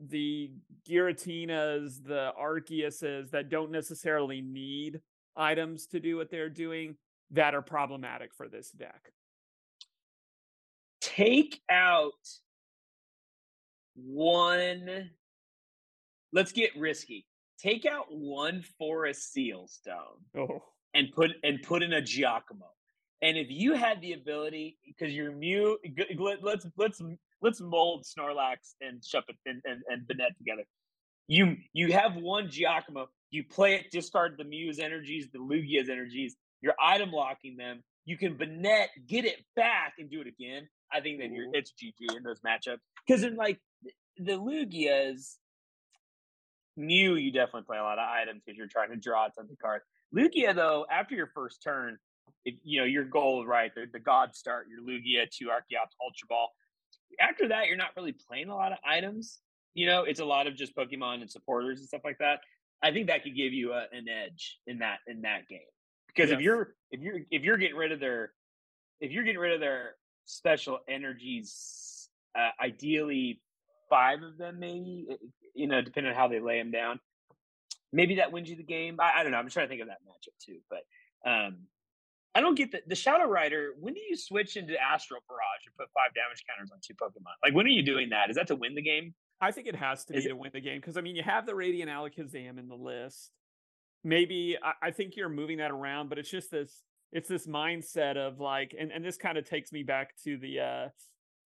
[0.00, 0.52] the
[0.88, 5.00] Giratinas, the Arceuses that don't necessarily need
[5.36, 6.96] items to do what they're doing
[7.30, 9.12] that are problematic for this deck.
[11.00, 12.12] Take out
[14.04, 15.10] one.
[16.32, 17.26] Let's get risky.
[17.58, 20.62] Take out one forest seal stone Oh,
[20.94, 22.66] and put and put in a Giacomo.
[23.20, 25.78] And if you had the ability, because you're mute,
[26.42, 27.02] let's let's
[27.42, 30.64] let's mold Snorlax and Shuppet and, and, and Banette together.
[31.26, 36.36] You you have one Giacomo, you play it, discard the Mew's energies, the Lugia's energies,
[36.60, 37.82] you're item locking them.
[38.04, 40.68] You can Banette, get it back and do it again.
[40.92, 42.78] I think that you're it's GG in those matchups.
[43.06, 43.58] Because in like
[44.18, 45.36] the Lugias,
[46.76, 49.58] Mew, you definitely play a lot of items because you're trying to draw tons of
[49.58, 49.84] cards.
[50.14, 51.98] Lugia, though, after your first turn,
[52.44, 53.74] if you know your goal, right?
[53.74, 56.48] The, the God start, your Lugia, two Archeops, Ultra Ball.
[57.20, 59.40] After that, you're not really playing a lot of items.
[59.74, 62.40] You know, it's a lot of just Pokemon and supporters and stuff like that.
[62.82, 65.60] I think that could give you a, an edge in that in that game
[66.06, 68.32] because if you're if you're if you're getting rid of their
[69.00, 73.40] if you're getting rid of their special energies, uh, ideally
[73.88, 75.06] five of them, maybe
[75.54, 77.00] you know, depending on how they lay them down.
[77.92, 78.98] Maybe that wins you the game.
[79.00, 79.38] I, I don't know.
[79.38, 80.58] I'm trying to think of that matchup too.
[80.68, 81.60] But um,
[82.34, 83.70] I don't get the the Shadow Rider.
[83.80, 87.32] When do you switch into Astral Barrage and put five damage counters on two Pokemon?
[87.42, 88.30] Like when are you doing that?
[88.30, 89.14] Is that to win the game?
[89.40, 91.16] I think it has to be Is it- to win the game because I mean
[91.16, 93.30] you have the Radiant Alakazam in the list.
[94.04, 98.16] Maybe I, I think you're moving that around, but it's just this it's this mindset
[98.16, 100.88] of like and, and this kind of takes me back to the uh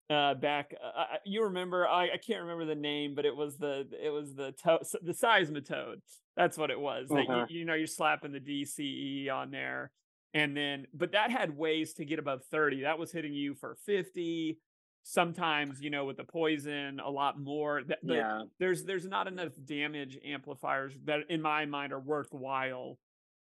[0.09, 3.87] uh back uh, you remember I, I can't remember the name but it was the
[4.03, 5.97] it was the to- the seismitoad.
[6.35, 9.91] That's what it was that you, you know you're slapping the dce on there
[10.33, 13.75] and then but that had ways to get above 30 that was hitting you for
[13.85, 14.57] 50
[15.03, 17.81] sometimes you know with the poison a lot more.
[17.83, 18.43] That Yeah.
[18.59, 22.97] there's there's not enough damage amplifiers that in my mind are worthwhile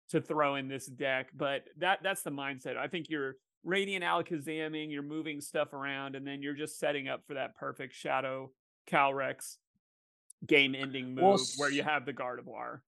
[0.09, 2.77] to throw in this deck but that that's the mindset.
[2.77, 3.35] I think you're
[3.67, 7.93] radiant alakazamming you're moving stuff around and then you're just setting up for that perfect
[7.93, 8.49] shadow
[8.89, 9.57] Calyrex
[10.47, 12.79] game ending move Well, where you have the gardevoir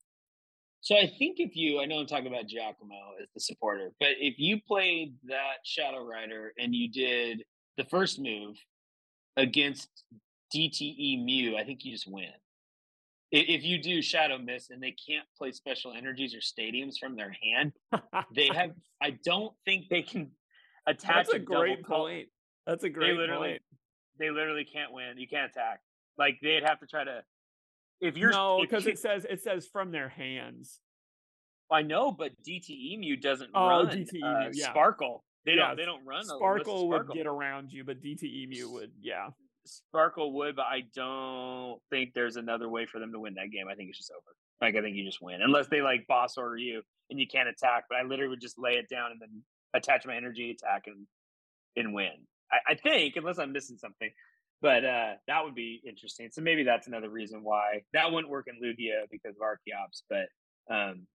[0.82, 4.12] So I think if you, I know I'm talking about Giacomo as the supporter, but
[4.20, 7.44] if you played that Shadow Rider and you did
[7.78, 8.56] the first move
[9.36, 9.90] against
[10.56, 12.32] DTE Mew, I think you just win.
[13.32, 17.36] If you do Shadow Mist and they can't play special energies or stadiums from their
[17.44, 17.74] hand,
[18.34, 18.72] they have.
[19.02, 20.32] I don't think they can
[20.90, 21.28] attach.
[21.28, 22.28] that's a double great point
[22.66, 23.62] that's a great They literally, point
[24.20, 25.18] they literally can't win.
[25.18, 25.80] You can't attack.
[26.18, 27.22] Like they'd have to try to.
[28.02, 30.80] If you're no because it says it says from their hands
[31.72, 34.70] I know, but DTE Mew doesn't Oh, run DT uh, yeah.
[34.72, 35.24] Sparkle.
[35.46, 35.78] They Yeah, don't.
[35.78, 36.22] They don't run.
[36.22, 39.28] a sparkle would get around you but DTE Mew would yeah
[39.66, 43.68] Sparkle would, but I don't think there's another way for them to win that game.
[43.72, 44.36] I think it's just over.
[44.62, 47.48] Like I think you just win unless they like boss order you and you can't
[47.50, 47.84] attack.
[47.90, 51.06] But I literally would just lay it down and then attach my energy attack and
[51.76, 52.12] and win.
[52.52, 54.10] I, I think unless I'm missing something.
[54.62, 56.30] But uh, that would be interesting.
[56.32, 60.02] So maybe that's another reason why that wouldn't work in Lugia because of Archeops.
[60.10, 61.08] But um,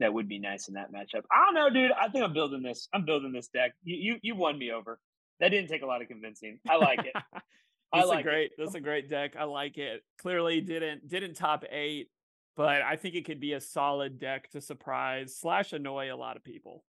[0.00, 1.22] that would be nice in that matchup.
[1.32, 1.92] I don't know, dude.
[1.92, 2.88] I think I'm building this.
[2.92, 3.72] I'm building this deck.
[3.84, 4.98] You you, you won me over.
[5.40, 6.58] That didn't take a lot of convincing.
[6.68, 7.12] I like it.
[7.94, 8.30] I That's like a it.
[8.30, 8.50] great.
[8.58, 9.34] That's a great deck.
[9.38, 10.02] I like it.
[10.18, 12.08] Clearly didn't didn't top eight,
[12.56, 16.36] but I think it could be a solid deck to surprise slash annoy a lot
[16.36, 16.84] of people.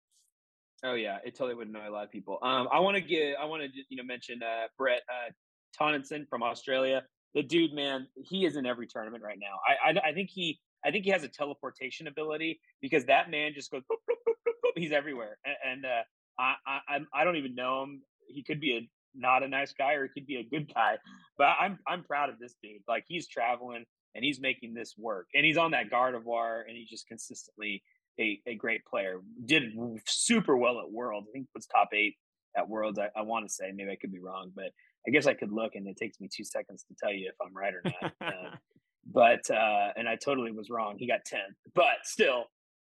[0.83, 2.39] Oh yeah, it totally would annoy a lot of people.
[2.41, 5.31] Um, I want to get, I want to you know mention uh, Brett uh,
[5.79, 7.03] Tonisson from Australia.
[7.33, 9.59] The dude, man, he is in every tournament right now.
[9.65, 13.53] I, I, I think he, I think he has a teleportation ability because that man
[13.53, 14.33] just goes, boop, boop,
[14.65, 15.37] boop, he's everywhere.
[15.45, 16.03] And, and uh,
[16.39, 16.55] I,
[16.89, 18.01] I, I don't even know him.
[18.27, 20.97] He could be a not a nice guy or he could be a good guy.
[21.37, 22.81] But I'm, I'm proud of this dude.
[22.87, 25.27] Like he's traveling and he's making this work.
[25.33, 27.83] And he's on that Gardevoir and he's just consistently
[28.19, 29.19] a, a great player.
[29.45, 29.73] Did
[30.05, 31.27] super well at Worlds.
[31.29, 32.15] I think was top eight
[32.57, 32.99] at Worlds.
[32.99, 34.71] I, I want to say maybe I could be wrong, but
[35.07, 37.35] I guess I could look, and it takes me two seconds to tell you if
[37.41, 38.13] I'm right or not.
[38.21, 38.55] Uh,
[39.11, 40.97] but uh, and I totally was wrong.
[40.97, 42.45] He got ten, but still,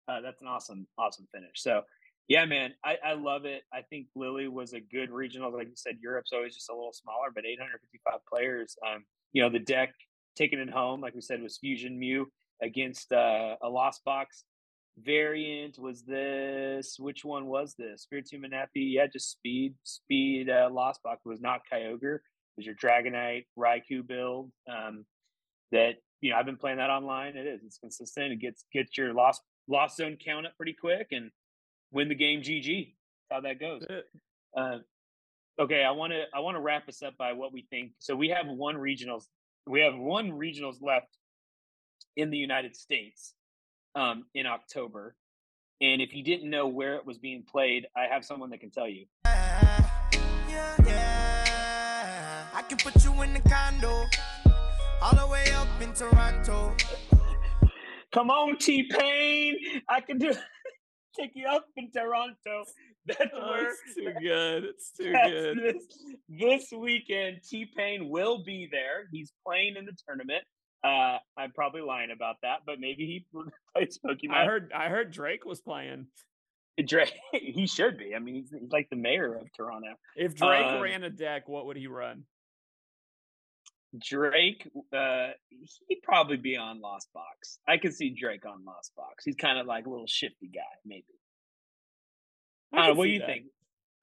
[0.08, 1.56] uh, that's an awesome, awesome finish.
[1.56, 1.82] So.
[2.30, 3.62] Yeah, man, I, I love it.
[3.72, 5.50] I think Lily was a good regional.
[5.50, 8.76] Like you said, Europe's always just a little smaller, but 855 players.
[8.86, 9.94] Um, you know, the deck
[10.36, 12.30] taking it home, like we said, was Fusion Mew
[12.62, 14.44] against uh, a Lost Box
[15.04, 20.68] variant was this which one was this spiritomb and happy yeah just speed speed uh
[20.70, 22.18] lost box was not kyogre
[22.56, 24.50] Was your Dragonite Raikou build.
[24.70, 25.04] Um,
[25.70, 27.36] that you know I've been playing that online.
[27.36, 28.32] It is it's consistent.
[28.32, 31.30] It gets gets your lost lost zone count up pretty quick and
[31.92, 32.40] win the game.
[32.40, 32.94] GG.
[33.30, 33.84] That's how that goes.
[34.56, 34.78] Uh,
[35.60, 37.92] okay, I want to I want to wrap us up by what we think.
[37.98, 39.24] So we have one regionals.
[39.66, 41.16] We have one regionals left
[42.16, 43.34] in the United States
[43.98, 45.16] um, in October.
[45.80, 48.70] And if you didn't know where it was being played, I have someone that can
[48.70, 49.06] tell you.
[49.24, 52.46] Yeah, yeah.
[52.54, 54.04] I can put you in the condo,
[55.02, 56.74] all the way up in Toronto.
[58.12, 59.56] Come on, T Pain.
[59.88, 60.32] I can do
[61.18, 62.64] take you up in Toronto.
[63.06, 64.64] That's Oh, where it's too good.
[64.64, 65.58] It's too good.
[65.58, 65.86] This,
[66.28, 69.08] this weekend, T Pain will be there.
[69.12, 70.42] He's playing in the tournament.
[70.84, 73.26] Uh, I'm probably lying about that, but maybe he
[73.74, 74.34] plays Pokemon.
[74.34, 76.06] I heard I heard Drake was playing.
[76.86, 77.12] Drake.
[77.32, 78.14] He should be.
[78.14, 79.88] I mean, he's, he's like the mayor of Toronto.
[80.16, 82.24] If Drake Um, ran a deck, what would he run?
[84.06, 85.28] Drake, uh,
[85.88, 87.58] he'd probably be on Lost Box.
[87.66, 89.24] I could see Drake on Lost Box.
[89.24, 91.04] He's kind of like a little shifty guy, maybe.
[92.74, 93.26] I Uh, what do you that.
[93.26, 93.46] think?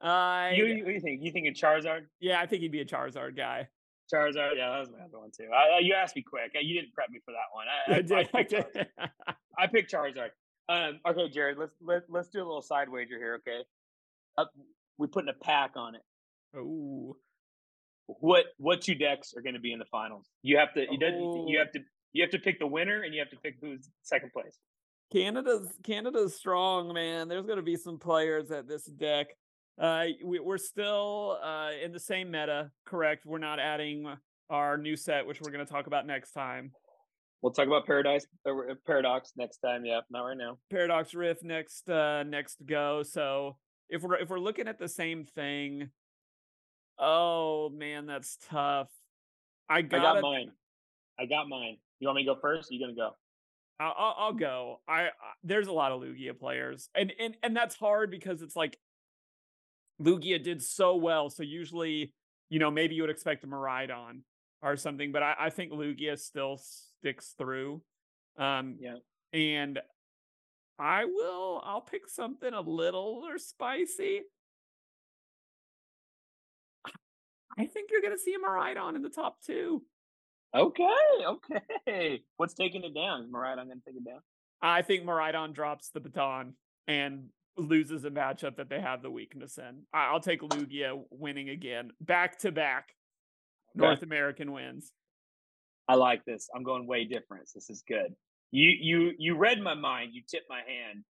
[0.02, 1.22] I You, what do you think?
[1.22, 2.08] You think of Charizard?
[2.20, 3.68] yeah, I think he'd be a Charizard guy.
[4.13, 5.48] Charizard, yeah, that was my other one too.
[5.54, 6.52] I, I- you asked me quick.
[6.56, 7.65] Uh, You didn't prep me for that one.
[7.68, 8.12] I, I, I did.
[8.18, 8.88] I picked Charizard.
[9.58, 10.30] I picked Charizard.
[10.68, 13.36] Um, okay, Jared, let's let, let's do a little side wager here.
[13.36, 13.60] Okay,
[14.38, 14.46] uh,
[14.98, 16.02] we're putting a pack on it.
[16.58, 17.15] Ooh.
[18.08, 20.28] What what two decks are going to be in the finals?
[20.44, 21.63] You have to you, don't- you Oh.
[21.63, 21.80] have to
[22.13, 24.58] you have to pick the winner, and you have to pick who's second place.
[25.12, 27.28] Canada's Canada's strong, man.
[27.28, 29.28] There's going to be some players at this deck.
[29.80, 33.26] Uh, we, we're still uh, in the same meta, correct?
[33.26, 34.08] We're not adding
[34.50, 36.72] our new set, which we're going to talk about next time.
[37.42, 38.52] We'll talk about Paradise uh,
[38.88, 39.86] Paradox next time.
[39.86, 40.58] Yeah, not right now.
[40.72, 43.04] Paradox Rift next uh, next go.
[43.04, 43.58] So
[43.90, 45.90] if we're if we're looking at the same thing,
[46.98, 48.90] oh man, that's tough.
[49.70, 50.52] I I gotta, got mine.
[51.20, 51.78] I got mine.
[52.00, 52.72] You want me to go first?
[52.72, 53.12] Or you gonna go?
[53.80, 54.80] I'll, I'll, I'll go.
[54.88, 55.10] I, I
[55.44, 58.80] there's a lot of Lugia players, and and and that's hard because it's like
[60.02, 61.30] Lugia did so well.
[61.30, 62.14] So usually,
[62.50, 64.22] you know, maybe you would expect a Miraidon
[64.62, 67.82] or something, but I, I think Lugia still sticks through.
[68.38, 68.98] Um, Yeah.
[69.34, 69.80] and
[70.78, 71.62] I will.
[71.64, 74.22] I'll pick something a little or spicy.
[77.58, 79.82] I think you're gonna see a Miraidon in the top two.
[80.54, 80.86] Okay,
[81.88, 82.22] okay.
[82.38, 83.32] What's taking it down?
[83.32, 84.20] Mariah, I'm gonna take it down.
[84.62, 86.56] I think Miraidon drops the baton
[86.88, 89.84] and loses a matchup that they have the weakness in.
[89.94, 92.89] I'll take Lugia winning again, back to back
[93.74, 94.91] North American wins.
[95.88, 96.50] I like this.
[96.56, 97.48] I'm going way different.
[97.54, 98.15] This is good.
[98.52, 100.12] You you you read my mind.
[100.13, 101.04] You tipped my hand.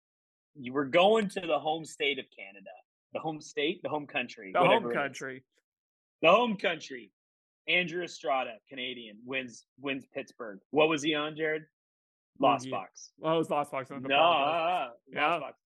[0.56, 2.70] You were going to the home state of Canada.
[3.14, 4.52] The home state, the home country.
[4.54, 5.44] The home country.
[6.22, 7.12] The home country.
[7.68, 10.60] Andrew Estrada, Canadian, wins wins Pittsburgh.
[10.72, 11.64] What was he on, Jared?
[12.40, 12.72] Lost Lugia.
[12.72, 13.12] box.
[13.20, 13.92] Well, it was Lost Box.
[13.92, 15.28] on the No, uh, Yeah.
[15.28, 15.58] Lost box.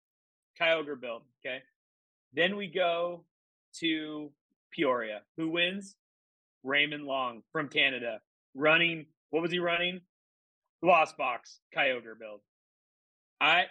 [0.60, 1.24] Kyogre build.
[1.46, 1.60] Okay.
[2.34, 3.24] Then we go
[3.80, 4.32] to
[4.72, 5.22] Peoria.
[5.38, 5.96] Who wins?
[6.64, 8.20] Raymond Long from Canada.
[8.56, 10.02] Running, what was he running?
[10.82, 12.42] Lost box, Kyogre build.
[13.40, 13.66] I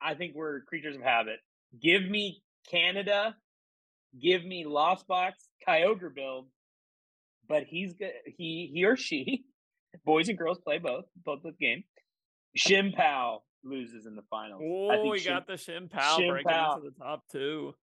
[0.00, 1.38] I- think we're creatures of habit.
[1.80, 3.36] Give me Canada,
[4.20, 6.48] give me Lost Box, Kyogre build,
[7.48, 8.12] but he's good.
[8.36, 9.44] He he or she,
[10.04, 11.84] boys and girls play both, both the game.
[12.56, 14.62] Chien-Pao loses in the finals.
[14.64, 16.76] Oh, we Shin- got the Chien-Pao Shin breaking Pao.
[16.76, 17.74] into the top two.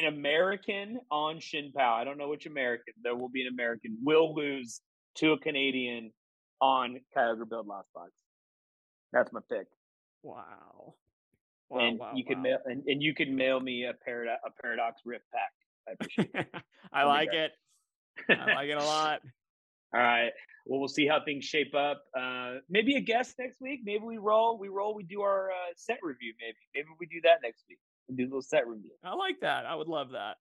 [0.00, 1.94] an American on Chien-Pao.
[1.94, 2.94] I don't know which American.
[3.02, 4.80] There will be an American will lose
[5.16, 6.12] to a Canadian
[6.60, 8.12] on Kyogre build Lost Box.
[9.12, 9.66] That's my pick.
[10.22, 10.94] Wow.
[11.68, 12.42] Wow, and wow, you can wow.
[12.42, 15.52] mail and, and you can mail me a paradox a Paradox Rift pack.
[15.88, 16.62] I appreciate it.
[16.92, 17.52] I like it.
[18.28, 19.20] I like it a lot.
[19.96, 20.30] All right.
[20.66, 22.02] Well, we'll see how things shape up.
[22.18, 23.80] Uh, maybe a guest next week.
[23.84, 24.58] Maybe we roll.
[24.58, 24.94] We roll.
[24.94, 26.34] We do our uh, set review.
[26.40, 26.56] Maybe.
[26.74, 27.78] Maybe we do that next week.
[28.08, 28.90] We do a little set review.
[29.04, 29.64] I like that.
[29.64, 30.36] I would love that.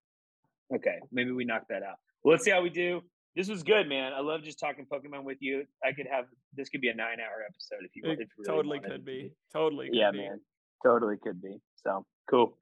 [0.76, 0.98] Okay.
[1.12, 1.96] Maybe we knock that out.
[2.24, 3.02] Well, let's see how we do.
[3.36, 4.13] This was good, man.
[4.13, 5.63] I love just talking Pokemon with you.
[5.84, 8.22] I could have this could be a nine-hour episode if you It want.
[8.22, 9.32] If really totally wanted could be.
[9.54, 10.18] Totally could Yeah, be.
[10.20, 10.41] man.
[10.84, 11.58] Totally could be.
[11.84, 12.58] So cool.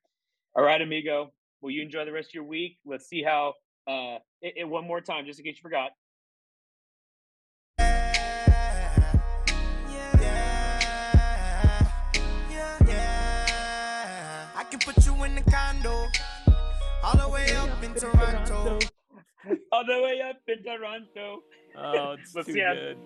[0.56, 1.32] All right, amigo.
[1.62, 2.78] Well, you enjoy the rest of your week.
[2.86, 3.54] Let's see how.
[3.88, 5.92] Uh, it, it- one more time, just in case you forgot.
[14.56, 16.08] I can put you in the condo,
[17.04, 18.80] all the way up in Toronto.
[19.74, 21.44] All the way up in Toronto.
[21.76, 22.98] Oh, it's Let's too see how- good.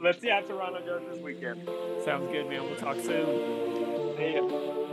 [0.00, 1.68] Let's see how Toronto goes this weekend.
[2.04, 2.62] Sounds good, man.
[2.62, 4.16] We'll talk soon.
[4.16, 4.91] See ya.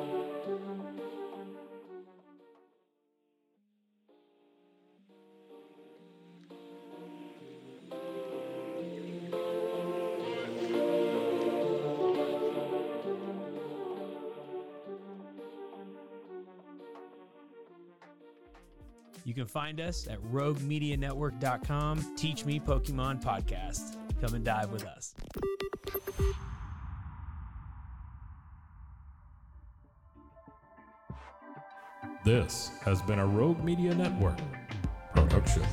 [19.39, 22.15] Can find us at roguemedianetwork.com.
[22.17, 23.95] Teach Me Pokemon Podcast.
[24.19, 25.15] Come and dive with us.
[32.25, 34.39] This has been a Rogue Media Network
[35.13, 35.63] production.